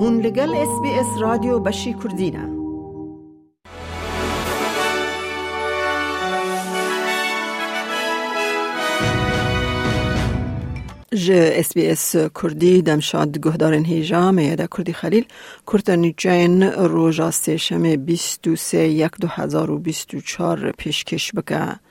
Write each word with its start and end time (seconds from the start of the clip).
هون 0.00 0.20
لگل 0.20 0.54
اس 0.54 0.80
بی 0.82 0.90
اس 0.90 1.06
رادیو 1.20 1.58
بشی 1.58 1.94
کردینه 1.94 2.58
ج 11.12 11.30
اس 11.30 11.72
بی 11.74 11.86
اس 11.86 12.16
کردی 12.16 12.82
دمشاد 12.82 13.38
گهدارن 13.38 13.84
هیجا 13.84 14.30
میاده 14.30 14.68
کردی 14.76 14.92
خلیل. 14.92 15.24
کرتنی 15.66 16.14
جین 16.16 16.62
روژا 16.62 17.30
سیشم 17.30 17.96
23 17.96 18.78
یک 18.78 19.12
2024 19.20 20.72
پیشکش 20.72 21.32
بکه. 21.32 21.87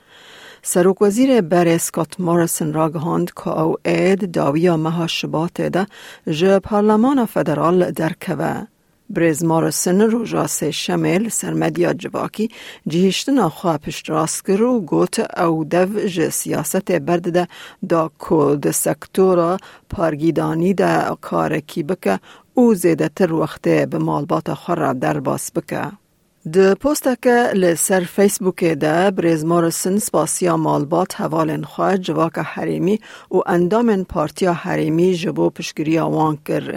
سروک 0.62 1.02
وزیر 1.02 1.40
بر 1.40 1.68
اسکات 1.68 2.20
مارسن 2.20 2.72
را 2.72 2.90
گهاند 2.90 3.30
که 3.30 3.48
او 3.48 3.76
اید 3.84 4.30
داویا 4.30 4.76
مها 4.76 5.06
شبات 5.06 5.60
ده 5.60 5.86
جه 6.30 6.58
پارلمان 6.58 7.26
فدرال 7.26 7.90
در 7.90 8.12
کوه. 8.22 8.66
بریز 9.10 9.44
مارسن 9.44 10.00
رو 10.00 10.24
جاسه 10.24 10.70
شمل 10.70 11.28
سر 11.28 11.52
مدیا 11.52 11.92
جواکی 11.92 12.50
جهشتنا 12.86 13.48
خواه 13.48 13.78
پشت 13.78 14.10
راست 14.10 14.50
و 14.50 14.80
گوت 14.80 15.38
او 15.40 15.64
دو 15.64 16.06
جه 16.06 16.30
سیاست 16.30 16.92
برد 16.92 17.30
ده 17.30 17.48
دا 17.88 18.10
کود 18.18 18.70
سکتورا 18.70 19.56
پارگیدانی 19.90 20.74
ده 20.74 21.16
کارکی 21.20 21.82
بکه 21.82 22.20
او 22.54 22.74
زیده 22.74 23.08
تر 23.08 23.32
وقته 23.32 23.86
به 23.86 23.98
مالبات 23.98 24.54
خورا 24.54 24.92
در 24.92 25.20
باس 25.20 25.52
بکه. 25.52 25.92
د 26.54 26.74
پوسټکه 26.82 27.36
له 27.60 27.76
سر 27.84 28.04
فیسبوک 28.16 28.62
ده 28.82 28.96
بریز 29.16 29.40
مورسن 29.52 29.96
سپاسیا 30.06 30.52
مالبات 30.64 31.14
حوالن 31.20 31.62
خواه 31.70 31.96
جواک 32.08 32.36
حریمی 32.50 32.96
و 33.30 33.40
اندامن 33.54 34.04
پارتیا 34.12 34.52
حریمی 34.64 35.08
جبو 35.22 35.48
پشگری 35.56 35.96
آوان 35.98 36.36
کر. 36.50 36.68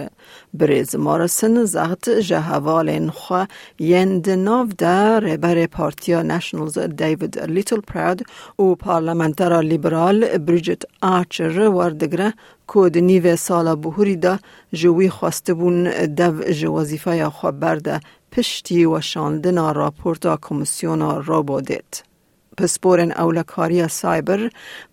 بریز 0.62 0.96
مورسن 1.08 1.64
زغت 1.74 2.10
جه 2.30 2.40
حوالن 2.48 3.10
خواه 3.10 3.48
یند 3.80 4.30
ناو 4.30 4.68
ده 4.84 5.20
ربر 5.26 5.66
پارتیا 5.66 6.22
نشنلز 6.22 6.78
دیوید 6.80 7.40
لیتل 7.40 7.82
پراود 7.92 8.24
و 8.60 8.76
پارلمنترا 8.86 9.60
لیبرال 9.62 10.38
بریجت 10.38 10.82
آچر 11.02 11.60
وردگره 11.60 12.34
کود 12.68 12.98
نیو 12.98 13.36
سالا 13.36 13.76
بهوری 13.76 14.16
ده 14.16 14.40
جوی 14.74 15.10
خواسته 15.10 15.54
بون 15.54 15.78
جو 16.60 16.72
وظیفه 16.80 17.30
خواه 17.30 17.52
برده. 17.52 18.00
پشتی 18.32 18.86
و 18.86 19.02
شاندن 19.02 19.74
راپورتا 19.74 20.38
کمیسیونا 20.42 21.18
را 21.18 21.42
بودید. 21.42 22.04
پسپورن 22.58 23.12
اولکاری 23.12 23.88
سایبر 23.88 24.50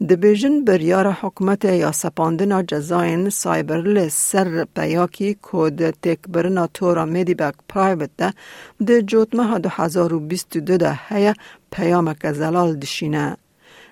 دبیجن 0.08 0.64
بریار 0.64 1.06
حکمت 1.12 1.64
یا 1.64 1.92
سپاندن 1.92 2.66
جزاین 2.66 3.30
سایبر 3.30 3.76
لسر 3.76 4.64
پیاکی 4.76 5.34
کود 5.34 5.90
تکبرنا 5.90 6.66
تورا 6.66 7.04
میدیبک 7.04 7.54
پرایوت 7.68 8.10
ده 8.16 8.32
ده 8.86 9.02
جوتمه 9.02 9.58
دو 9.58 9.68
هزار 9.68 10.14
و 10.14 10.20
بیست 10.20 10.56
دو 10.56 10.76
ده 10.76 10.98
هیا 11.08 11.34
پیامک 11.70 12.32
زلال 12.32 12.76
دشینه. 12.76 13.36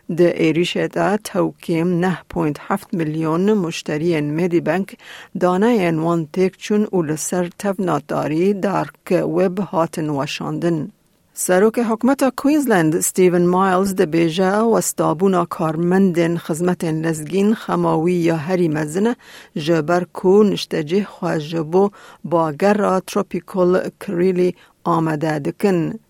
د 0.09 0.21
ایریش 0.21 0.77
دا 0.77 1.17
توکیم 1.25 1.89
9.7 2.03 2.93
میلیون 2.93 3.53
مشتری 3.53 4.21
مدی 4.21 4.61
بانک 4.61 4.99
دانه 5.41 5.91
وان 5.91 6.27
تک 6.33 6.53
چون 6.59 6.87
اول 6.91 7.17
سر 7.17 7.51
تفناتاری 7.59 8.55
در 8.55 8.87
که 9.07 9.23
وب 9.23 9.59
هاتن 9.59 10.09
وشاندن. 10.09 10.89
سروک 11.35 11.79
حکمت 11.79 12.23
کوینزلند 12.37 13.01
ستیون 13.01 13.47
مایلز 13.47 13.95
د 13.95 14.01
بیجا 14.01 14.69
و 14.69 14.77
استابونا 14.77 15.45
کارمندن 15.45 16.37
خدمت 16.37 16.85
لزگین 16.85 17.55
خماوی 17.55 18.13
یا 18.13 18.37
هری 18.37 18.69
مزنه 18.69 19.17
جبر 19.57 20.05
کو 20.13 20.43
نشتجه 20.43 21.05
خواجبو 21.05 21.91
باگر 22.25 23.01
تروپیکل 23.01 23.89
کریلی 24.01 24.55
آمده 24.85 25.39
دکن. 25.39 26.06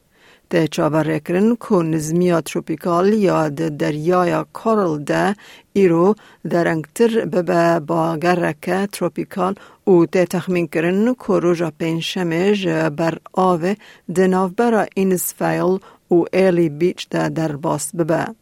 ده 0.51 0.69
چاور 0.69 1.19
کرن 1.19 1.57
که 1.57 1.75
نزمیا 1.75 2.41
تروپیکال 2.41 3.13
یا 3.13 3.49
ده 3.49 3.71
دریای 3.71 4.45
کارل 4.53 5.05
ده 5.05 5.37
ایرو 5.76 6.16
درنگتر 6.50 7.26
ببه 7.26 7.80
با 7.80 8.18
گرک 8.18 8.70
تروپیکال 8.92 9.56
او 9.84 10.06
ده 10.06 10.26
تخمین 10.26 10.68
کرن 10.68 11.14
که 11.14 11.34
روژا 11.34 11.72
پنشمه 11.80 12.90
بر 12.90 13.18
آوه 13.34 13.74
ده 14.14 14.28
نافبرا 14.28 14.86
اینسفیل 14.96 15.80
Beach 16.12 17.08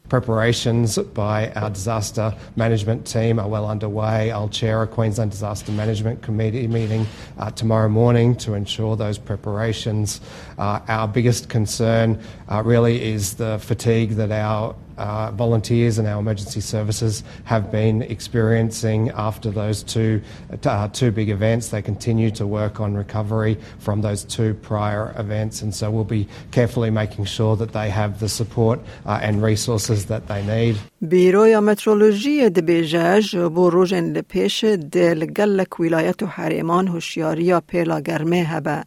Preparations 0.09 0.97
by 0.97 1.51
our 1.51 1.69
disaster 1.69 2.35
management 2.55 3.05
team 3.05 3.37
are 3.37 3.47
well 3.47 3.69
underway. 3.69 4.31
I'll 4.31 4.49
chair 4.49 4.81
a 4.81 4.87
Queensland 4.87 5.29
Disaster 5.29 5.71
Management 5.71 6.23
Committee 6.23 6.65
meeting 6.65 7.05
uh, 7.37 7.51
tomorrow 7.51 7.87
morning 7.87 8.35
to 8.37 8.55
ensure 8.55 8.95
those 8.95 9.19
preparations. 9.19 10.19
Uh, 10.57 10.79
our 10.87 11.07
biggest 11.07 11.49
concern 11.49 12.19
uh, 12.47 12.63
really 12.65 13.03
is 13.03 13.35
the 13.35 13.59
fatigue 13.59 14.11
that 14.11 14.31
our 14.31 14.73
uh, 14.97 15.31
volunteers 15.31 15.97
and 15.97 16.07
our 16.07 16.19
emergency 16.19 16.61
services 16.61 17.23
have 17.45 17.71
been 17.71 18.01
experiencing 18.01 19.09
after 19.11 19.49
those 19.49 19.81
two, 19.83 20.21
uh, 20.65 20.87
two 20.89 21.11
big 21.11 21.29
events. 21.29 21.69
They 21.69 21.81
continue 21.81 22.31
to 22.31 22.45
work 22.45 22.79
on 22.79 22.95
recovery 22.95 23.57
from 23.79 24.01
those 24.01 24.23
two 24.23 24.53
prior 24.55 25.13
events, 25.17 25.61
and 25.61 25.73
so 25.73 25.89
we'll 25.89 26.03
be 26.03 26.27
carefully 26.51 26.89
making 26.89 27.25
sure 27.25 27.55
that 27.55 27.71
they 27.73 27.89
have 27.89 28.19
the 28.19 28.29
support 28.29 28.79
uh, 29.05 29.19
and 29.21 29.41
resources 29.41 30.05
that 30.05 30.27
they 30.27 30.41
need. 30.43 30.75
بیروی 31.01 31.59
مترولوژی 31.59 32.49
دبیجه 32.49 33.49
بو 33.49 33.69
روژن 33.69 34.03
لپیش 34.13 34.63
دل 34.91 35.25
گلک 35.25 35.79
ولایت 35.79 36.23
و 36.23 36.25
حریمان 36.25 36.87
هوشیاری 36.87 37.59
پیلا 37.59 37.99
گرمه 37.99 38.43
هبه. 38.43 38.83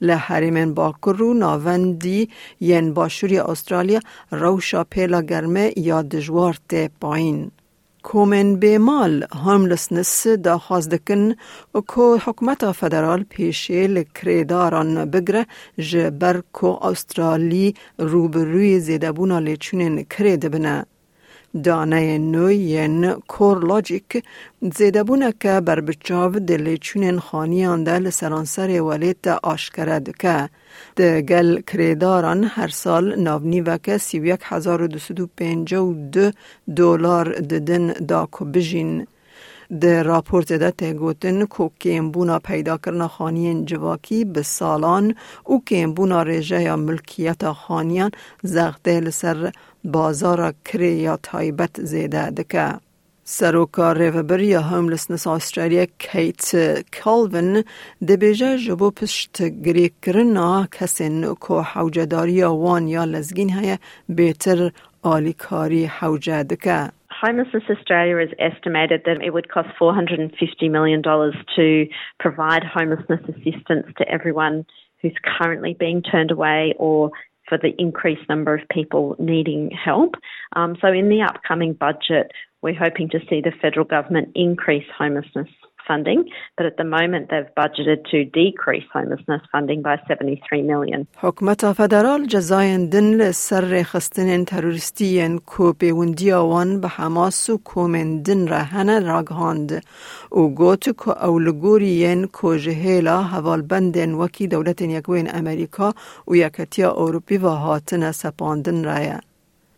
لحریمن 0.00 0.74
باکرو 0.74 1.34
ناوندی 1.34 2.28
ین 2.60 2.94
باشوری 2.94 3.38
استرالیا 3.38 4.00
روشا 4.30 4.84
پیلا 4.84 5.20
گرمه 5.22 5.72
یا 5.76 6.02
دجوار 6.02 6.58
ته 6.68 6.90
پایین. 7.00 7.50
کومن 8.02 8.56
بیمال 8.56 9.22
هاملسنس 9.22 10.26
دا 10.26 10.60
و 11.74 11.80
که 11.80 12.00
حکمت 12.24 12.72
فدرال 12.72 13.24
پیشه 13.30 13.86
لکریداران 13.86 15.10
بگره 15.10 15.46
جبر 15.78 16.40
کو 16.52 16.78
استرالی 16.82 17.74
روبروی 17.98 18.80
زیدبونا 18.80 19.38
لیچونین 19.38 20.04
کرید 20.04 20.50
بنه. 20.50 20.86
دانه 21.54 22.18
نوین 22.18 23.12
کور 23.28 23.64
لاجیک 23.64 24.24
زیده 24.76 25.02
بونه 25.02 25.34
که 25.40 25.60
بر 25.60 25.80
بچاو 25.80 26.32
دلی 26.38 26.78
چونین 26.78 27.18
خانیان 27.18 27.84
سرانسر 28.10 28.82
ولیت 28.82 29.26
آشکره 29.26 29.98
دکه. 29.98 30.48
ده 30.96 31.22
گل 31.22 31.60
کریداران 31.60 32.44
هر 32.44 32.68
سال 32.68 33.04
ناونی 33.18 33.60
وکه 33.60 33.98
سی 33.98 34.20
و 34.20 34.36
دولار 36.76 37.32
ددن 37.32 37.86
دا 38.08 38.28
بجین. 38.54 39.06
ده 39.70 40.02
راپورت 40.02 40.52
ده 40.52 40.70
ته 40.70 40.92
گوتن 40.92 41.44
کو 41.46 41.70
بونا 42.12 42.38
پیدا 42.38 42.76
کرنا 42.76 43.08
خانیان 43.08 43.64
جواکی 43.64 44.24
به 44.24 44.42
سالان 44.42 45.14
او 45.44 45.62
بونا 45.96 46.22
رژه 46.22 46.62
یا 46.62 46.76
ملکیت 46.76 47.52
خانیان 47.52 48.10
زغده 48.42 49.00
لسر 49.00 49.52
بازار 49.84 50.54
کری 50.64 50.92
یا 50.92 51.18
تایبت 51.22 51.84
زیده 51.84 52.30
دکه. 52.30 52.80
سروکار 53.24 53.98
ریوبر 53.98 54.40
یا 54.40 54.60
هوملسنس 54.60 55.26
آسترالیا 55.26 55.86
کیت 55.98 56.54
کالوین 57.04 57.64
دبیجه 58.08 58.58
جبو 58.58 58.90
پشت 58.90 59.42
گری 59.42 59.92
کرنا 60.02 60.68
کسین 60.72 61.34
که 61.34 61.54
حوجداری 61.54 62.42
وان 62.42 62.88
یا 62.88 63.04
لزگین 63.04 63.50
های 63.50 63.78
بیتر 64.08 64.72
آلیکاری 65.02 65.84
حوجه 65.84 66.42
دکه. 66.42 66.99
Homelessness 67.20 67.64
Australia 67.68 68.16
has 68.16 68.30
estimated 68.38 69.02
that 69.04 69.22
it 69.22 69.34
would 69.34 69.50
cost 69.50 69.68
$450 69.78 70.70
million 70.70 71.02
to 71.02 71.86
provide 72.18 72.62
homelessness 72.64 73.20
assistance 73.28 73.86
to 73.98 74.08
everyone 74.08 74.64
who's 75.02 75.16
currently 75.38 75.76
being 75.78 76.02
turned 76.02 76.30
away 76.30 76.74
or 76.78 77.10
for 77.46 77.58
the 77.58 77.74
increased 77.78 78.26
number 78.28 78.54
of 78.54 78.66
people 78.70 79.16
needing 79.18 79.70
help. 79.70 80.14
Um, 80.56 80.76
so, 80.80 80.88
in 80.88 81.10
the 81.10 81.20
upcoming 81.22 81.74
budget, 81.74 82.32
we're 82.62 82.78
hoping 82.78 83.10
to 83.10 83.20
see 83.28 83.42
the 83.42 83.52
federal 83.60 83.84
government 83.84 84.30
increase 84.34 84.86
homelessness 84.96 85.48
funding, 85.89 86.21
but 86.57 86.65
at 86.65 86.77
the 86.77 86.83
moment 86.83 87.29
they've 87.29 87.53
budgeted 87.57 87.99
to 88.11 88.25
decrease 88.25 88.87
homelessness 88.93 89.41
funding 89.51 89.81
by 89.81 89.95
73 90.07 90.61
million. 90.61 91.07
حکومت 91.17 91.71
فدرال 91.71 92.25
جزاین 92.25 92.89
دن 92.89 93.13
لسر 93.13 93.83
خستن 93.83 94.43
تروریستی 94.45 95.39
کو 95.45 95.73
پیوندی 95.73 96.31
آوان 96.31 96.81
به 96.81 96.87
حماس 96.87 97.49
و 97.49 97.57
کومن 97.57 98.21
دن 98.21 98.47
رهن 98.47 99.05
راگهاند 99.05 99.83
او 100.29 100.55
گوت 100.55 100.89
کو 100.89 101.11
اولگوری 101.11 102.25
کو 102.31 102.55
جهیلا 102.55 103.21
حوال 103.21 103.61
بندن 103.61 104.13
وکی 104.13 104.47
دولت 104.47 104.81
یکوین 104.81 105.29
امریکا 105.33 105.93
و 106.27 106.35
یکتیا 106.35 106.91
اوروپی 106.91 107.37
و 107.37 107.47
هاتن 107.47 108.11
سپاندن 108.11 108.83
رایه. 108.83 109.19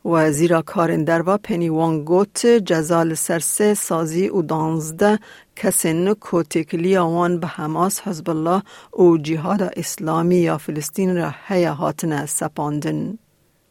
و 0.07 0.31
زیرا 0.31 0.61
کارن 0.61 1.03
دروا 1.03 1.38
پنی 1.38 1.69
وانگوت 1.69 2.45
جزال 2.45 3.13
سرسه 3.13 3.73
سازی 3.73 4.29
و 4.29 4.41
دانزده 4.41 5.19
کسین 5.56 6.14
کوتکلی 6.14 6.96
آوان 6.96 7.40
به 7.40 7.46
حماس 7.46 8.00
حزب 8.00 8.31
الله 8.31 8.62
و 8.99 9.16
جهاد 9.16 9.62
اسلامی 9.62 10.37
یا 10.37 10.58
فلسطین 10.58 11.16
را 11.16 11.34
هیا 11.49 11.75
هاتن 11.75 12.26
سپاندن. 12.26 13.19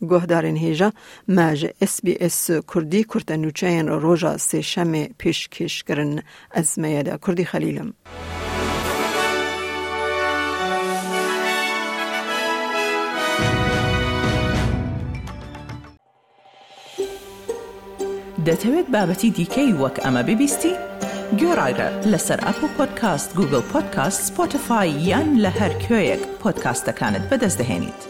گهدارین 0.09 0.57
هیجا 0.57 0.93
مج 1.27 1.67
اس 1.81 2.01
بی 2.03 2.17
اس 2.19 2.51
کردی 2.51 3.03
کرتنوچین 3.03 3.87
روژا 3.87 4.37
سه 4.37 4.61
شم 4.61 5.03
پیش 5.03 5.49
کش 5.49 5.83
کرن 5.83 6.21
از 6.51 6.79
میاده 6.79 7.17
کردی 7.27 7.45
خلیلم. 7.45 7.93
دەتەوێت 18.47 18.87
بابەتی 18.95 19.29
دیکەی 19.37 19.71
وەک 19.81 19.95
ئەمە 20.03 20.21
ببیستی؟ 20.29 20.90
گۆڕایرە 21.40 21.88
لەسەر 22.12 22.38
ئەپ 22.46 22.58
و 22.64 22.68
پۆدکاست 22.76 23.30
گوگل 23.38 23.64
پۆدکاست 23.72 24.20
سپۆتفاای 24.28 24.90
یان 25.10 25.28
لە 25.44 25.50
هەر 25.58 25.72
کوێیەک 25.84 26.22
پۆدکاستەکانت 26.42 27.24
بەدەستدەێنیت. 27.30 28.09